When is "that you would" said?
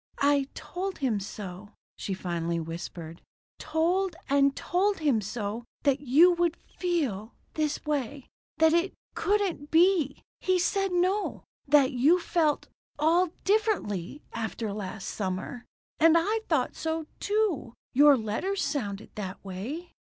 5.83-6.57